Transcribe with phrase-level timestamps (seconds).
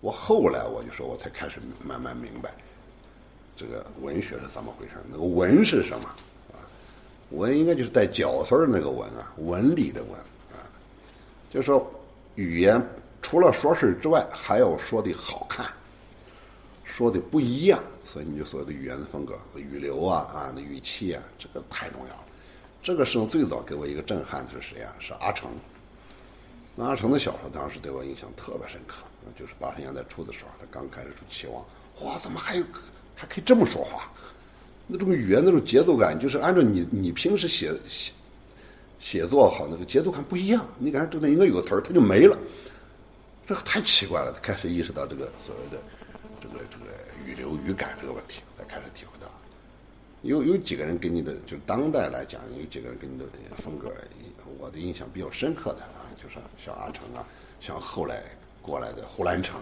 [0.00, 2.54] 我后来我就说，我才开始慢慢明白，
[3.56, 4.92] 这个文学是怎么回事。
[5.10, 6.08] 那个文是什么
[6.52, 6.62] 啊？
[7.30, 10.12] 文应该就是带绞丝儿那个文啊，文理的文
[10.52, 10.62] 啊。
[11.50, 11.90] 就是说，
[12.36, 12.80] 语言
[13.20, 15.66] 除了说事之外，还要说的好看，
[16.84, 17.82] 说的不一样。
[18.04, 22.24] 所以你就所谓的语言的风格、语流啊啊，语气啊，这个太重要了。
[22.82, 24.94] 这个时候最早给我一个震撼的是谁啊？
[25.00, 25.50] 是阿城。
[26.80, 28.98] 那阿城的小说当时对我印象特别深刻，
[29.36, 31.60] 就是八十年代初的时候，他刚开始出《期望》，
[32.04, 32.64] 哇，怎么还有
[33.16, 34.08] 还可以这么说话？
[34.86, 38.12] 那种语言那种节奏感，就是按照你你平时写写
[39.00, 40.64] 写作好那个节奏感不一样。
[40.78, 42.38] 你感觉这里应该有个词儿，它就没了，
[43.44, 44.32] 这太奇怪了。
[44.32, 45.82] 他开始意识到这个所谓的
[46.40, 46.92] 这个这个
[47.26, 49.26] 语流语感这个问题，才开始体会到。
[50.22, 53.24] 有有几个人给你的，就是当代来讲，有几个人给你的
[53.56, 53.92] 风格，
[54.58, 57.24] 我的印象比较深刻的啊，就是像阿城啊，
[57.60, 58.22] 像后来
[58.60, 59.60] 过来的胡兰成，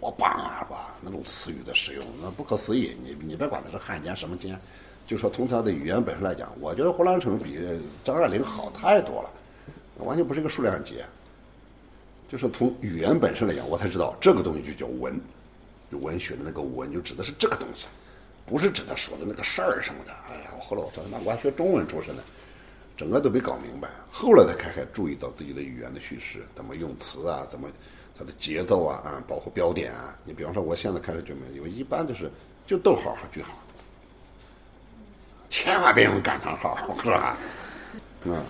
[0.00, 0.94] 多棒啊，是吧？
[1.00, 2.96] 那种词语的使用，那不可思议。
[3.02, 4.58] 你你别管他是汉奸什么奸，
[5.06, 7.58] 就说从他的语言本身来讲，我觉得胡兰成比
[8.04, 9.30] 张爱玲好太多了，
[9.98, 11.02] 完全不是一个数量级。
[12.28, 15.20] 就是从语言本身来讲，我才知道这个东西就叫文，
[15.90, 17.86] 就文学的那个文，就指的是这个东西。
[18.46, 22.22] 不是指他说的那个事儿什么的，哎呀，我后来我说他妈我还学中文出身的，
[23.00, 23.88] 整个都没搞明白。
[24.10, 27.66] 后来才开始注意到自己的语言的叙事，怎么用词啊，怎么
[28.18, 30.14] 它的节奏啊，啊，包括标点啊。
[30.22, 32.30] 你比方说，我现在开始就没有，一般都是
[32.66, 33.54] 就逗号和句号，
[35.48, 37.38] 千万别用感叹号，是吧？
[38.24, 38.44] 嗯，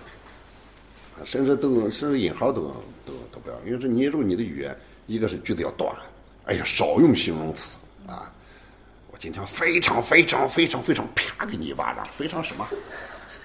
[1.23, 2.63] 甚至都甚至引号都
[3.05, 5.95] 都都不要，因为这你如果你的语言，一个是句子要短，
[6.43, 8.29] 哎呀，少用形容词啊。
[9.11, 12.67] 我今天非常非常非常非常啪给你一巴掌，非常什么？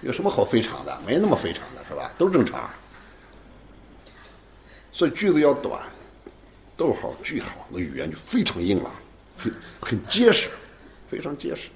[0.03, 0.99] 有什么好非常的？
[1.07, 2.11] 没那么非常的是吧？
[2.19, 2.69] 都正常。
[4.93, 5.81] 所以句子要短，
[6.77, 8.93] 逗号句号，那语言就非常硬朗，
[9.37, 10.49] 很很结实，
[11.09, 11.69] 非常结实。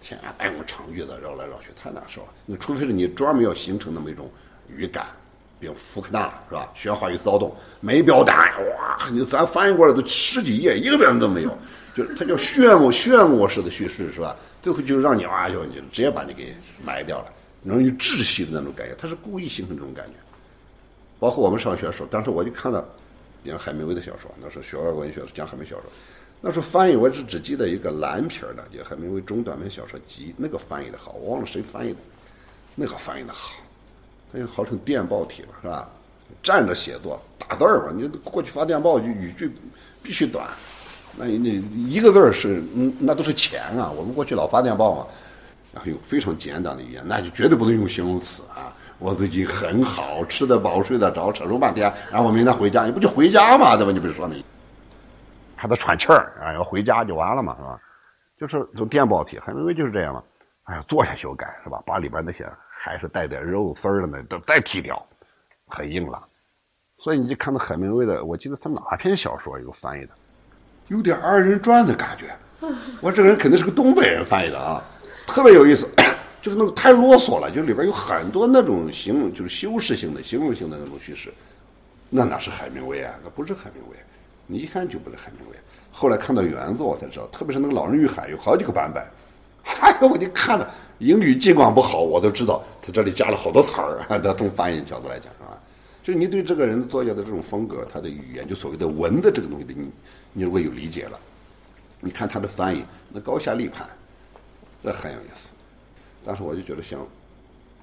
[0.00, 2.28] 千万别用长句子绕来绕去，太难受了。
[2.46, 4.30] 那除非是你专门要形成那么一种
[4.68, 5.06] 语感，
[5.58, 6.72] 比如福克纳是吧？
[6.76, 8.96] 喧哗与骚动没标点，哇！
[9.10, 11.58] 你咱翻译过来都十几页，一个标点都没有。
[11.96, 14.36] 就是它叫漩涡漩涡式的叙事是吧？
[14.62, 18.94] 最后就让你啊，就就直接把你给埋掉了，容易窒息的那种感觉。
[18.96, 20.12] 他是故意形成这种感觉。
[21.18, 22.84] 包括我们上学的时候，当时我就看到，
[23.44, 25.84] 像海明威的小说，那时候学外国文学讲海明威小说，
[26.40, 31.98] 那时候翻译我只只记得一个蓝皮儿的，就海明威中短篇小说集，那个翻译的好，我忘了谁翻译的，
[32.74, 33.54] 那个翻译的好，
[34.32, 35.90] 它就号称电报体嘛，是吧？
[36.42, 39.50] 站着写作打字儿嘛，你过去发电报就语句
[40.02, 40.46] 必须短。
[41.16, 43.90] 那你一个字儿是，嗯，那都是钱啊！
[43.90, 45.06] 我们过去老发电报嘛，
[45.78, 48.74] 然后用非常简短的语言，那就绝对不能用形容词啊！
[48.98, 53.76] 我最近很好，吃得饱，睡得着，扯了半天，然后我明天回家，你不就回家嘛？
[53.76, 53.92] 对吧？
[53.92, 54.44] 你不是说你，
[55.54, 57.80] 还得喘气儿啊，要回家就完了嘛，是吧？
[58.40, 60.20] 就是就电报体，海明威就是这样嘛。
[60.64, 61.80] 哎呀，坐下修改是吧？
[61.86, 65.00] 把里边那些还是带点肉丝儿的那都再剔掉，
[65.68, 66.20] 很硬朗。
[66.98, 70.10] 所以你就看到海明威的，我记得他哪篇小说有翻译的？
[70.88, 72.36] 有点二人转的感觉，
[73.00, 74.82] 我这个人肯定是个东北人翻译的啊，
[75.28, 75.86] 特别有意思，
[76.42, 81.32] 就是那个太啰嗦了，就里边有很多那种形容，就是修饰性的、形容性的那种叙事，
[82.08, 83.14] 那哪是海明威啊？
[83.22, 83.96] 那不是海明威，
[84.46, 85.56] 你一看就不是海明威。
[85.92, 89.04] 后来看到原作，我才知道，特别是那个《老人与海》有好几个版本，
[89.82, 90.68] 哎呦，我就看着
[90.98, 94.00] 英语尽管不好，我都知道他这里加了好多词儿。
[94.08, 95.60] 他从翻译角度来讲，是吧？
[96.02, 99.90] 就是你对这个人作家的这种风格，他的语言，就所谓的文的这个东西的你。
[100.32, 101.18] 你如果有理解了，
[102.00, 103.86] 你看他的翻译，那高下立判，
[104.82, 105.50] 这很有意思。
[106.24, 107.06] 当时我就觉得，像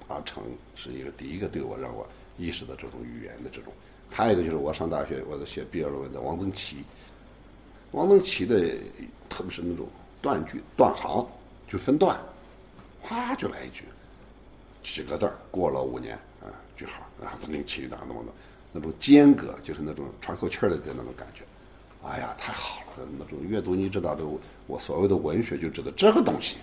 [0.08, 0.42] 阿成
[0.74, 2.06] 是一个第一个对我让我
[2.38, 3.72] 意识到这种语言的这种。
[4.08, 6.84] 还有一个就是我上大学我在写毕业论文的王登奇，
[7.90, 8.70] 王登奇的
[9.28, 9.88] 特别是那种
[10.22, 11.26] 断句断行
[11.66, 12.16] 就分段，
[13.02, 13.84] 哗就来一句，
[14.82, 18.32] 几个字儿过了五年啊句号啊零七档那么的，
[18.72, 21.42] 那种间隔就是那种喘口气儿的那种感觉。
[22.04, 23.08] 哎呀，太好了！
[23.18, 24.24] 那种阅读，你知道，这
[24.68, 26.58] 我所谓的文学就指的这个东西，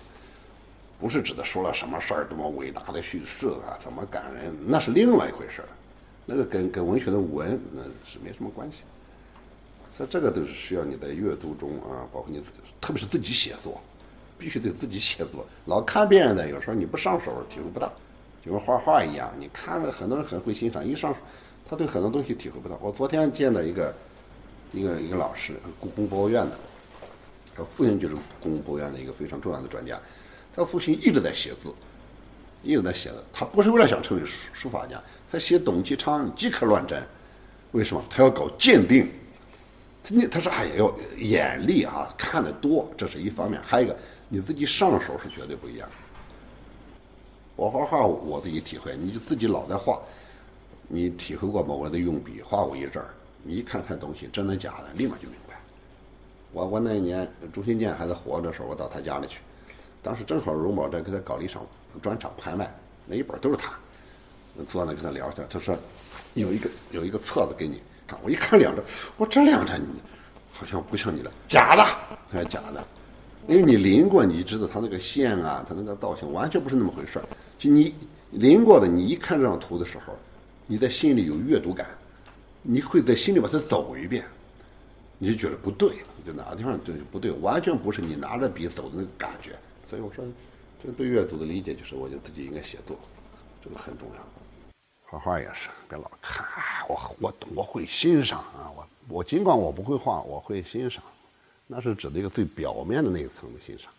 [1.04, 5.68] 不是指的说了什么事儿多么伟大的叙事啊，怎么感人，那是另外一回事儿，
[6.24, 8.84] 那个跟跟文学的文那是没什么关系。
[9.94, 12.42] 所以这个都是需要你在阅读中啊，包括你
[12.80, 13.78] 特别是自己写作，
[14.38, 17.92] 必须得自己写作，老看别人的，有时候你不上手体会不到，
[18.42, 21.18] 就跟画画一样，你看了很多人很会欣赏，一上手
[21.68, 22.78] 他对很多东西体会不到。
[22.80, 23.94] 我昨天见到一个。
[24.72, 26.58] 一个一个老师，故宫博物院的，
[27.54, 30.00] 他父亲就是故宫博物院的一个非常重要的专家。
[30.54, 31.72] 他父亲一直在写字，
[32.62, 33.24] 一直在写的。
[33.32, 37.02] 他不是为了想成为书书法家，他写董其昌即可乱真。
[37.72, 38.04] 为什么？
[38.08, 39.10] 他要搞鉴定，
[40.02, 43.96] 他你他说哎呀，要眼力啊，看得多，这是一方面，还有一个
[44.28, 45.88] 你自己上手是绝对不一样。
[47.56, 50.00] 我画画，我自己体会，你就自己老在画，
[50.86, 53.08] 你体会过某个人的用笔，画过一阵儿，
[53.42, 55.54] 你一看他东西真的假的，立马就明白。
[56.52, 59.38] 我我那一年朱新建还在活着的时候，我到他家里去，
[60.04, 61.66] 当时正好荣宝在给他搞了一场
[62.02, 62.72] 专场拍卖，
[63.06, 63.72] 那一本都是他，
[64.68, 65.74] 坐那跟他聊天，他说
[66.34, 67.80] 有一个有一个册子给你。
[68.06, 68.84] 看我一看两张，
[69.16, 69.80] 我这两张
[70.52, 71.82] 好像不像你的，假的，
[72.30, 72.84] 还是假的，
[73.48, 77.24] 因为你临过，你知道它那个线啊，它那个造型完全不是那么回事儿。
[77.58, 77.94] 就你
[78.30, 80.14] 临过的，你一看这张图的时候，
[80.66, 81.86] 你在心里有阅读感，
[82.60, 84.22] 你会在心里把它走一遍，
[85.16, 85.88] 你就觉得不对，
[86.26, 89.52] 就哪个地方对不对，完全不是你拿着笔走的那个感觉。
[89.88, 90.24] 所以我说，
[90.82, 92.98] 这个对阅读的理解就是，我觉得自己应该写作，
[93.62, 94.22] 这个很重要。
[95.06, 96.46] 画画也是，别老看，
[96.88, 101.02] 我我我会欣赏啊，我我尽管我不会画，我会欣赏，
[101.66, 103.90] 那是指的一个最表面的那一层的欣赏。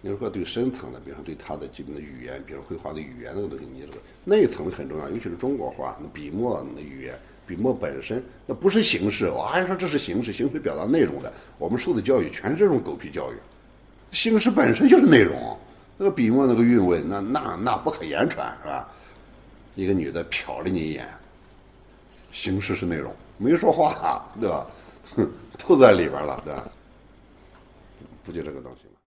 [0.00, 7.16] 你如说对深层的，比如说对他的基本的语言，比如绘画的语言那个东西，你这个那一层很重要，尤其是中国画，那笔墨那语言，
[7.46, 11.32] 笔墨本身那不是形式，我还说这是形式，形式表达内容的。
[11.58, 13.36] 我们受的教育全是这种狗屁教育，
[14.12, 15.58] 形式本身就是内容，
[15.96, 18.88] 那个笔墨那个韵味，那那那不可言传，是吧？
[19.74, 21.08] 一个女的瞟了你一眼，
[22.30, 24.66] 形式是内容，没说话，对吧？
[25.16, 25.28] 哼，
[25.66, 26.68] 都在里边了，对吧？
[28.22, 29.01] 不就这个东西吗？